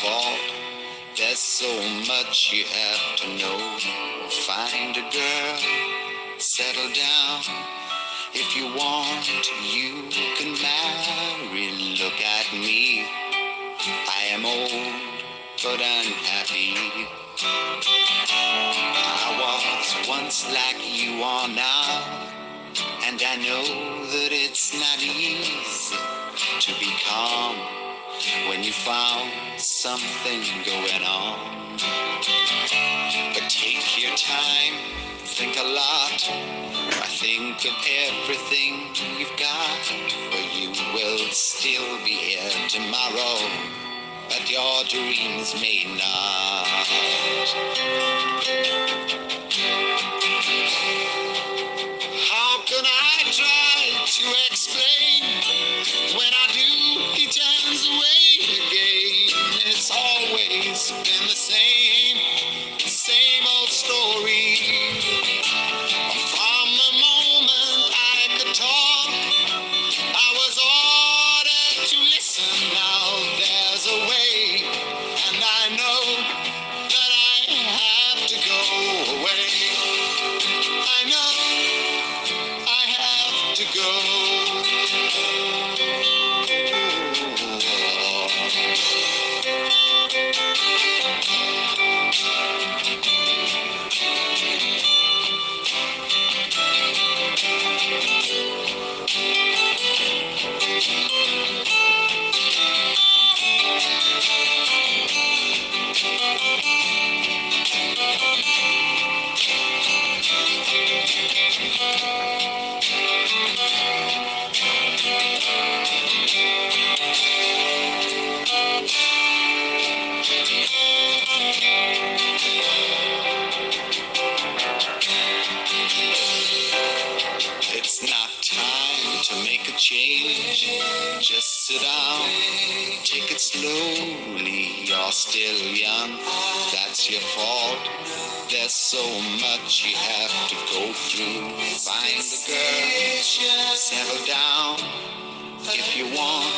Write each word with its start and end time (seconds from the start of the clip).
fault. 0.00 0.40
There's 1.16 1.38
so 1.38 1.70
much 2.06 2.52
you 2.52 2.64
have 2.64 3.16
to 3.20 3.28
know. 3.38 3.58
Find 4.44 4.96
a 4.96 5.00
girl, 5.00 5.58
settle 6.38 6.90
down. 6.92 7.42
If 8.34 8.54
you 8.54 8.66
want, 8.76 9.26
you 9.72 10.10
can 10.36 10.52
marry. 10.60 11.70
Look 12.02 12.20
at 12.20 12.52
me. 12.52 13.06
I 14.18 14.22
am 14.30 14.44
old, 14.44 15.00
but 15.62 15.80
unhappy. 15.80 16.74
I 19.18 19.28
was 19.40 20.08
once 20.08 20.44
like 20.52 20.80
you 20.82 21.22
are 21.22 21.48
now, 21.48 22.28
and 23.04 23.22
I 23.22 23.36
know 23.36 23.64
that 24.12 24.32
it's 24.32 24.74
not 24.74 25.00
easy 25.00 25.96
to 26.60 26.80
be 26.80 26.92
calm 27.08 27.85
when 28.56 28.64
you 28.64 28.72
found 28.72 29.30
something 29.60 30.40
going 30.64 31.04
on. 31.04 31.38
But 33.34 33.50
take 33.50 34.02
your 34.02 34.16
time, 34.16 34.72
think 35.24 35.58
a 35.58 35.62
lot. 35.62 36.26
I 37.02 37.06
think 37.06 37.62
of 37.66 37.76
everything 38.08 38.94
you've 39.18 39.36
got, 39.36 39.84
for 40.32 40.40
you 40.56 40.70
will 40.94 41.18
still 41.32 41.98
be 42.02 42.12
here 42.12 42.50
tomorrow, 42.70 43.36
but 44.30 44.50
your 44.50 44.84
dreams 44.84 45.54
may 45.60 45.84
not. 45.98 46.86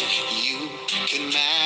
You 0.00 0.70
can 1.06 1.28
marry. 1.32 1.61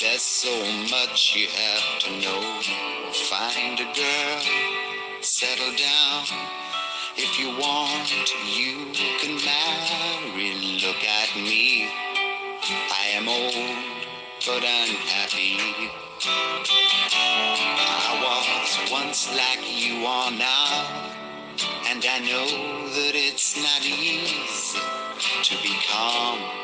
There's 0.00 0.22
so 0.22 0.54
much 0.90 1.34
you 1.34 1.48
have 1.48 1.98
to 2.00 2.10
know. 2.20 2.60
Find 3.28 3.80
a 3.80 3.84
girl, 3.84 4.42
settle 5.20 5.74
down. 5.74 6.24
If 7.16 7.38
you 7.38 7.48
want, 7.58 8.12
you 8.56 8.92
can 9.20 9.34
marry. 9.44 10.54
Look 10.84 11.02
at 11.02 11.34
me. 11.34 11.88
I 12.92 13.10
am 13.14 13.28
old, 13.28 13.54
but 14.46 14.62
unhappy. 14.62 15.58
I 17.16 18.20
was 18.22 18.92
once 18.92 19.28
like 19.34 19.64
you 19.66 20.06
are 20.06 20.30
now, 20.30 21.10
and 21.88 22.04
I 22.08 22.18
know 22.20 22.46
that 22.90 23.14
it's 23.14 23.56
not 23.56 23.84
easy 23.84 24.78
to 25.42 25.62
be 25.62 25.74
calm 25.90 26.63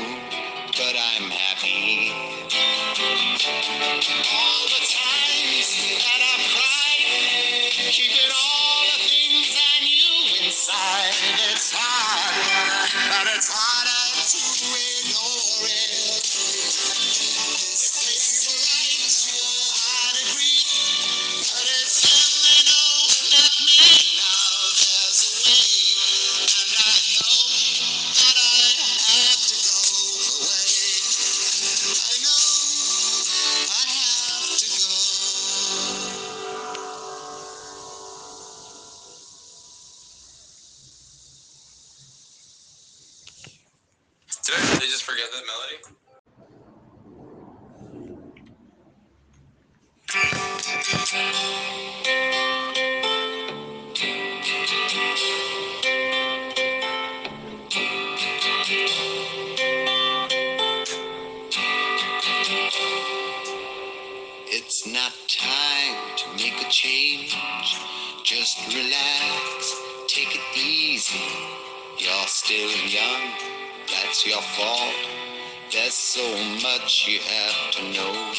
There's 75.71 75.93
so 75.93 76.25
much 76.61 77.07
you 77.07 77.19
have 77.19 77.71
to 77.71 77.83
know. 77.93 78.33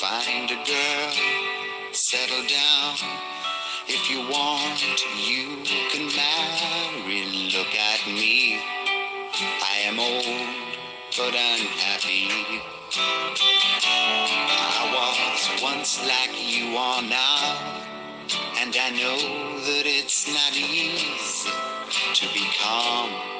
Find 0.00 0.50
a 0.50 0.54
girl, 0.54 1.12
settle 1.92 2.44
down. 2.46 2.96
If 3.88 4.08
you 4.08 4.20
want, 4.30 4.80
you 5.26 5.64
can 5.90 6.06
marry. 6.14 7.24
Look 7.52 7.74
at 7.74 8.06
me, 8.06 8.60
I 9.36 9.82
am 9.84 9.98
old, 9.98 10.24
but 11.16 11.34
I'm. 11.34 11.66
I 14.72 14.90
was 14.94 15.62
once 15.62 16.00
like 16.06 16.30
you 16.34 16.76
are 16.76 17.02
now, 17.02 17.82
and 18.58 18.76
I 18.76 18.90
know 18.90 19.18
that 19.60 19.86
it's 19.86 20.28
not 20.28 20.56
easy 20.56 21.50
to 22.14 22.34
be 22.34 22.46
calm 22.62 23.39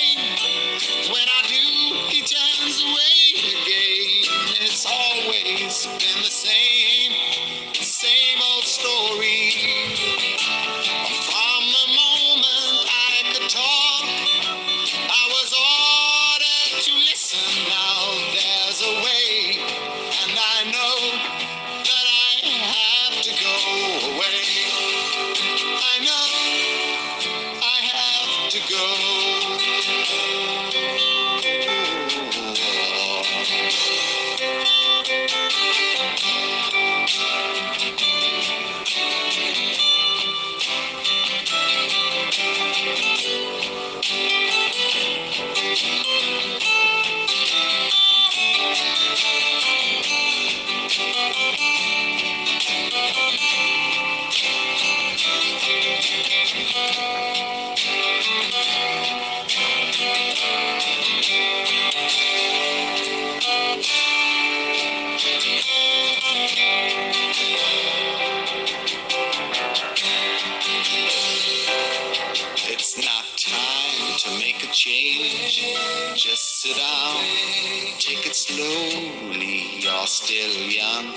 slowly. 78.61 79.79
You're 79.79 80.07
still 80.07 80.55
young, 80.69 81.13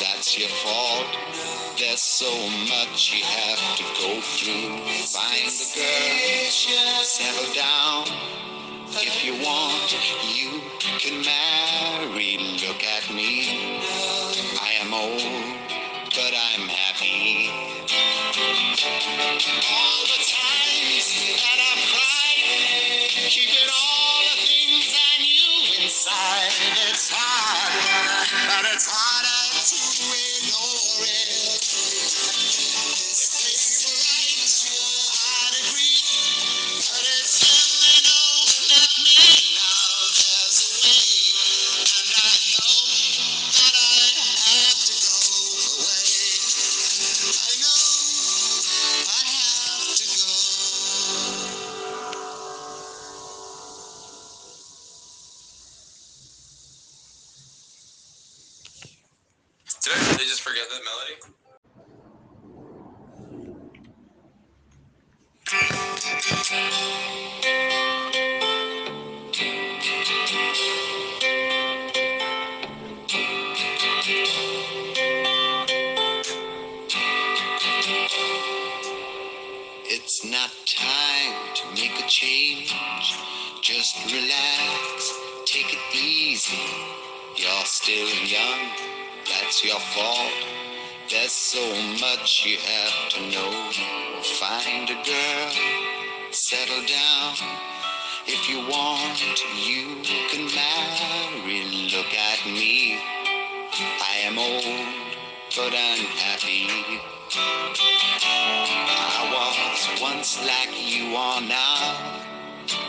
that's 0.00 0.38
your 0.38 0.48
fault. 0.48 1.10
There's 1.78 2.02
so 2.02 2.30
much 2.70 3.12
you 3.12 3.24
have 3.24 3.76
to 3.78 3.84
go 4.00 4.20
through. 4.20 4.78
Find 5.10 5.50
a 5.50 5.66
girl, 5.74 7.02
settle 7.02 7.52
down. 7.54 8.04
If 8.96 9.24
you 9.24 9.34
want, 9.42 9.90
you 10.34 10.60
can 10.98 11.24
marry. 11.24 12.38
Look 12.64 12.84
at 12.84 13.12
me, 13.12 13.80
I 14.60 14.70
am 14.82 14.94
old, 14.94 15.22
but 16.14 16.32
I'm 16.32 16.68
happy. 16.68 17.50
There's 91.10 91.32
so 91.32 91.60
much 92.00 92.46
you 92.46 92.56
have 92.56 93.08
to 93.10 93.20
know. 93.28 93.70
Find 94.40 94.88
a 94.88 94.94
girl, 95.04 95.52
settle 96.30 96.82
down. 96.86 97.34
If 98.26 98.48
you 98.48 98.60
want, 98.60 99.20
you 99.66 100.00
can 100.30 100.46
marry. 100.54 101.90
Look 101.92 102.14
at 102.14 102.46
me. 102.46 102.96
I 104.00 104.20
am 104.24 104.38
old, 104.38 104.64
but 105.54 105.74
unhappy. 105.74 106.68
I 108.24 109.28
was 109.36 110.00
once 110.00 110.38
like 110.40 110.72
you 110.72 111.14
are 111.16 111.42
now, 111.42 112.22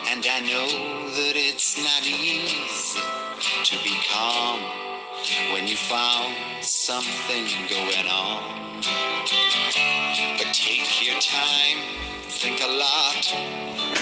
and 0.10 0.26
I 0.26 0.40
know 0.40 0.68
that 1.16 1.34
it's 1.36 1.78
not 1.78 2.06
easy 2.06 3.02
to 3.66 3.84
be 3.84 3.94
calm 4.10 4.85
when 5.54 5.68
you 5.68 5.76
found 5.76 6.36
something 6.62 7.46
going 7.70 8.08
on. 8.08 8.82
But 10.38 10.54
take 10.54 11.06
your 11.06 11.20
time, 11.20 11.78
think 12.30 12.62
a 12.62 12.68
lot. 12.68 13.34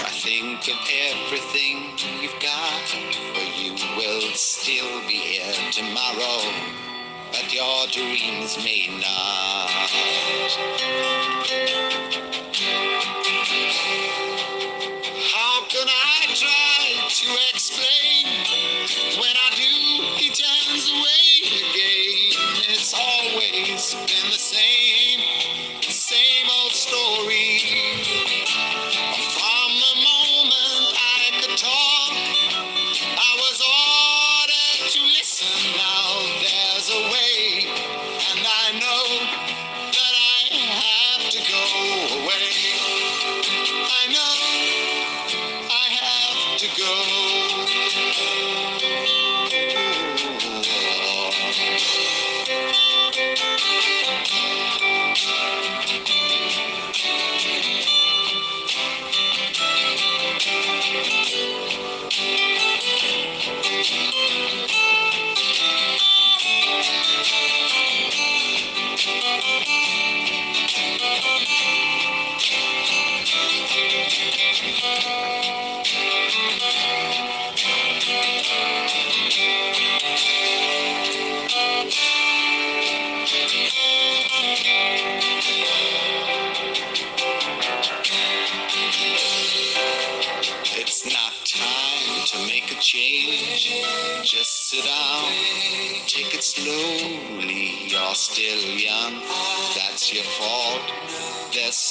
I 0.04 0.10
think 0.10 0.68
of 0.68 0.76
everything 1.10 1.96
you've 2.20 2.38
got, 2.40 2.88
for 3.34 3.46
you 3.58 3.72
will 3.96 4.34
still 4.34 5.00
be 5.06 5.14
here 5.14 5.54
tomorrow, 5.72 6.42
but 7.32 7.52
your 7.52 7.86
dreams 7.88 8.56
may 8.58 8.88
not. 9.00 9.64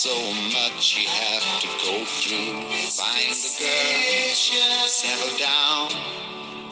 So 0.03 0.33
much 0.51 0.97
you 0.97 1.07
have 1.07 1.61
to 1.61 1.67
go 1.79 2.03
through. 2.03 2.59
Find 2.91 3.31
a 3.31 3.51
girl, 3.57 4.85
settle 4.85 5.37
down. 5.39 5.87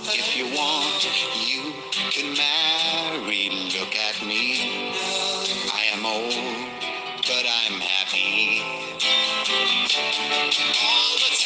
If 0.04 0.36
you 0.36 0.48
want, 0.48 1.08
you 1.48 1.72
can 2.12 2.36
marry. 2.36 3.48
Look 3.80 3.96
at 3.96 4.22
me. 4.28 4.92
I 5.72 5.86
am 5.94 6.06
old, 6.06 6.36
but 7.24 7.46
I'm 7.48 7.80
happy. 7.80 8.60
All 10.84 11.16
the 11.24 11.40